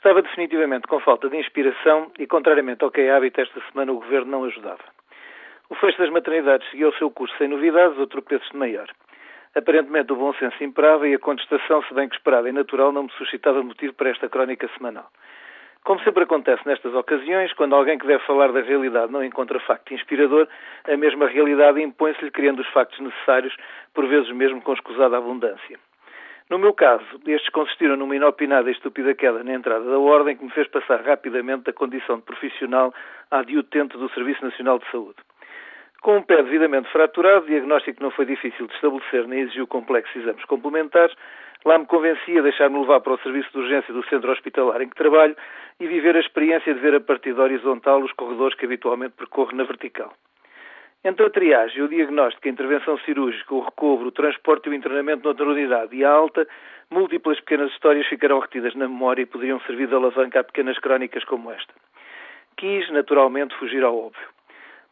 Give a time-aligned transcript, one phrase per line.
[0.00, 3.96] Estava definitivamente com falta de inspiração e, contrariamente ao que é hábito, esta semana o
[3.96, 4.82] Governo não ajudava.
[5.68, 8.88] O fecho das maternidades seguiu o seu curso sem novidades ou tropeços de maior.
[9.54, 13.02] Aparentemente o bom senso imperava e a contestação, se bem que esperada e natural, não
[13.02, 15.10] me suscitava motivo para esta crónica semanal.
[15.84, 19.92] Como sempre acontece nestas ocasiões, quando alguém que deve falar da realidade não encontra facto
[19.92, 20.48] inspirador,
[20.88, 23.54] a mesma realidade impõe-se-lhe criando os factos necessários,
[23.92, 25.78] por vezes mesmo com escusada abundância.
[26.50, 30.44] No meu caso, estes consistiram numa inopinada e estúpida queda na entrada da ordem que
[30.44, 32.92] me fez passar rapidamente da condição de profissional
[33.30, 35.14] à de utente do Serviço Nacional de Saúde.
[36.02, 40.44] Com um pé devidamente fraturado, diagnóstico não foi difícil de estabelecer nem exigiu complexos exames
[40.46, 41.14] complementares,
[41.64, 44.88] lá me convencia a deixar-me levar para o serviço de urgência do centro hospitalar em
[44.88, 45.36] que trabalho
[45.78, 49.54] e viver a experiência de ver a partir da horizontal os corredores que habitualmente percorro
[49.54, 50.12] na vertical.
[51.02, 55.24] Entre a triagem, o diagnóstico, a intervenção cirúrgica, o recobro, o transporte e o internamento
[55.24, 56.46] noutra unidade e a alta,
[56.90, 61.24] múltiplas pequenas histórias ficarão retidas na memória e poderiam servir de alavanca a pequenas crónicas
[61.24, 61.72] como esta.
[62.58, 64.28] Quis, naturalmente, fugir ao óbvio.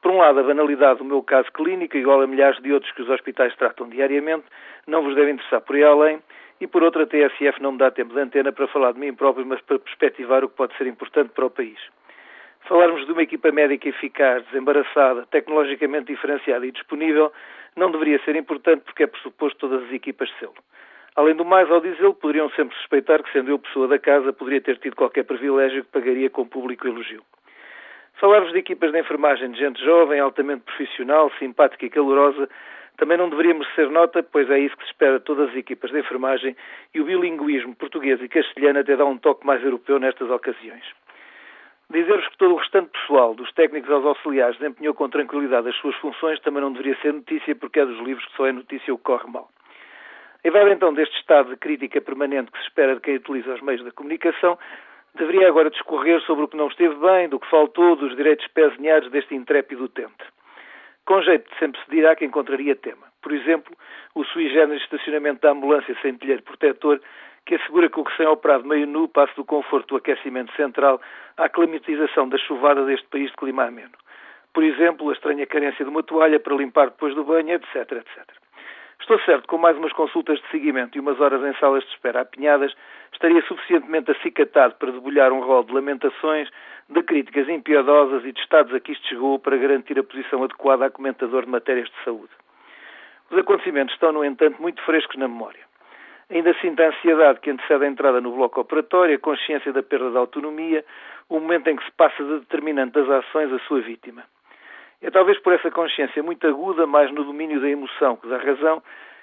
[0.00, 3.02] Por um lado, a banalidade do meu caso clínico, igual a milhares de outros que
[3.02, 4.46] os hospitais tratam diariamente,
[4.86, 6.22] não vos deve interessar por aí além,
[6.58, 9.12] e por outra, a TSF não me dá tempo de antena para falar de mim
[9.12, 11.78] próprio, mas para perspectivar o que pode ser importante para o país.
[12.68, 17.32] Falarmos de uma equipa médica eficaz, desembaraçada, tecnologicamente diferenciada e disponível
[17.74, 20.52] não deveria ser importante porque é pressuposto todas as equipas sê-lo.
[21.16, 24.60] Além do mais, ao dizê-lo, poderiam sempre suspeitar que, sendo eu pessoa da casa, poderia
[24.60, 27.22] ter tido qualquer privilégio que pagaria com público elogio.
[28.20, 32.50] Falar-vos de equipas de enfermagem de gente jovem, altamente profissional, simpática e calorosa,
[32.98, 35.90] também não deveria merecer nota, pois é isso que se espera de todas as equipas
[35.90, 36.54] de enfermagem
[36.94, 40.84] e o bilinguismo português e castelhano até dá um toque mais europeu nestas ocasiões.
[41.90, 45.96] Dizer-vos que todo o restante pessoal, dos técnicos aos auxiliares, desempenhou com tranquilidade as suas
[45.96, 48.98] funções também não deveria ser notícia, porque é dos livros que só é notícia o
[48.98, 49.48] que corre mal.
[50.44, 53.62] E vai então deste estado de crítica permanente que se espera de quem utiliza os
[53.62, 54.58] meios da comunicação,
[55.14, 59.10] deveria agora discorrer sobre o que não esteve bem, do que faltou, dos direitos pezinhados
[59.10, 60.24] deste intrépido utente.
[61.06, 63.06] Com jeito de sempre se dirá que encontraria tema.
[63.28, 63.76] Por exemplo,
[64.14, 66.98] o sui generis estacionamento da ambulância sem telheiro protetor
[67.44, 70.98] que assegura que o recém-operado meio nu passe do conforto do aquecimento central
[71.36, 73.92] à climatização da chuvada deste país de clima ameno.
[74.54, 78.24] Por exemplo, a estranha carência de uma toalha para limpar depois do banho, etc, etc.
[78.98, 81.90] Estou certo que com mais umas consultas de seguimento e umas horas em salas de
[81.90, 82.74] espera apinhadas,
[83.12, 86.48] estaria suficientemente acicatado para debulhar um rol de lamentações,
[86.88, 90.86] de críticas impiedosas e de estados a que isto chegou para garantir a posição adequada
[90.86, 92.30] a comentador de matérias de saúde.
[93.30, 95.60] Os acontecimentos estão, no entanto, muito frescos na memória.
[96.30, 100.10] Ainda sinto a ansiedade que antecede a entrada no bloco operatório, a consciência da perda
[100.10, 100.84] da autonomia,
[101.28, 104.24] o momento em que se passa de determinante das ações a sua vítima.
[105.00, 108.82] É talvez por essa consciência muito aguda, mais no domínio da emoção que da razão,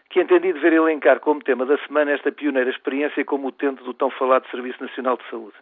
[0.09, 4.09] que entendi dever elencar como tema da semana esta pioneira experiência como utente do tão
[4.11, 5.55] falado Serviço Nacional de Saúde.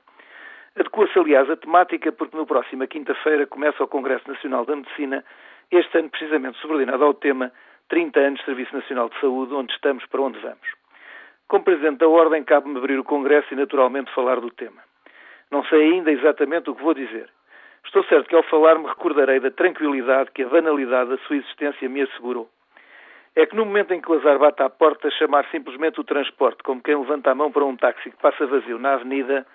[0.75, 5.23] Adequa-se, aliás, a temática porque no próxima quinta-feira começa o Congresso Nacional da Medicina,
[5.71, 7.51] este ano precisamente subordinado ao tema
[7.89, 10.83] 30 anos de Serviço Nacional de Saúde, onde estamos, para onde vamos.
[11.47, 14.81] Como Presidente da Ordem, cabe-me abrir o Congresso e, naturalmente, falar do tema.
[15.51, 17.29] Não sei ainda exatamente o que vou dizer.
[17.85, 21.87] Estou certo que, ao falar, me recordarei da tranquilidade que a banalidade da sua existência
[21.87, 22.49] me assegurou.
[23.35, 26.63] É que no momento em que o azar bate à porta, chamar simplesmente o transporte
[26.63, 29.45] como quem levanta a mão para um táxi que passa vazio na avenida,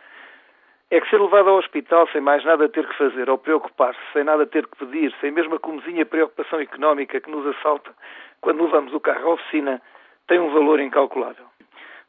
[0.90, 4.24] é que ser levado ao hospital sem mais nada ter que fazer ou preocupar-se, sem
[4.24, 7.92] nada ter que pedir, sem mesmo a comezinha preocupação económica que nos assalta
[8.40, 9.82] quando levamos o carro à oficina,
[10.26, 11.44] tem um valor incalculável.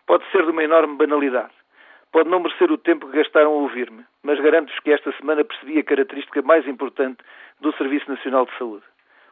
[0.06, 1.54] Pode ser de uma enorme banalidade.
[2.12, 5.78] Pode não merecer o tempo que gastaram a ouvir-me, mas garanto-vos que esta semana percebi
[5.78, 7.20] a característica mais importante
[7.60, 8.84] do Serviço Nacional de Saúde: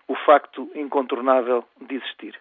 [0.08, 2.40] o facto incontornável de existir.